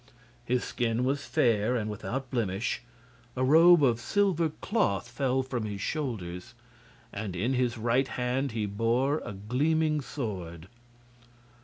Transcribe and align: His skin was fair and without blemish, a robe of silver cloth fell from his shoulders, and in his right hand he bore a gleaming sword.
His 0.43 0.63
skin 0.63 1.03
was 1.03 1.27
fair 1.27 1.75
and 1.75 1.87
without 1.87 2.31
blemish, 2.31 2.81
a 3.35 3.43
robe 3.43 3.83
of 3.83 3.99
silver 3.99 4.49
cloth 4.49 5.07
fell 5.07 5.43
from 5.43 5.63
his 5.65 5.79
shoulders, 5.79 6.55
and 7.13 7.35
in 7.35 7.53
his 7.53 7.77
right 7.77 8.07
hand 8.07 8.53
he 8.53 8.65
bore 8.65 9.19
a 9.19 9.31
gleaming 9.33 10.01
sword. 10.01 10.67